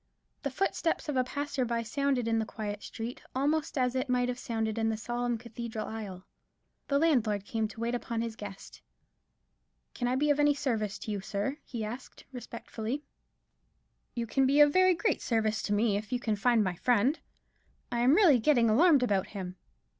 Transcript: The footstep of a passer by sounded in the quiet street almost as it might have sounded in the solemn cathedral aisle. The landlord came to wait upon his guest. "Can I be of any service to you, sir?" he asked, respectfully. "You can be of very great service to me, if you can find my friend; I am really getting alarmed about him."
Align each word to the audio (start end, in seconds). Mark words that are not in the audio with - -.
The 0.41 0.49
footstep 0.49 1.07
of 1.09 1.15
a 1.15 1.23
passer 1.23 1.63
by 1.63 1.83
sounded 1.83 2.27
in 2.27 2.39
the 2.39 2.45
quiet 2.47 2.81
street 2.81 3.21
almost 3.35 3.77
as 3.77 3.93
it 3.93 4.09
might 4.09 4.29
have 4.29 4.39
sounded 4.39 4.79
in 4.79 4.89
the 4.89 4.97
solemn 4.97 5.37
cathedral 5.37 5.85
aisle. 5.87 6.25
The 6.87 6.97
landlord 6.97 7.45
came 7.45 7.67
to 7.67 7.79
wait 7.79 7.93
upon 7.93 8.21
his 8.23 8.35
guest. 8.35 8.81
"Can 9.93 10.07
I 10.07 10.15
be 10.15 10.31
of 10.31 10.39
any 10.39 10.55
service 10.55 10.97
to 10.97 11.11
you, 11.11 11.21
sir?" 11.21 11.57
he 11.63 11.85
asked, 11.85 12.25
respectfully. 12.31 13.03
"You 14.15 14.25
can 14.25 14.47
be 14.47 14.59
of 14.59 14.73
very 14.73 14.95
great 14.95 15.21
service 15.21 15.61
to 15.61 15.73
me, 15.73 15.97
if 15.97 16.11
you 16.11 16.19
can 16.19 16.35
find 16.35 16.63
my 16.63 16.77
friend; 16.77 17.19
I 17.91 17.99
am 17.99 18.15
really 18.15 18.39
getting 18.39 18.71
alarmed 18.71 19.03
about 19.03 19.27
him." 19.37 19.55